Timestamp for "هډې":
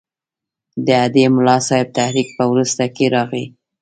1.03-1.23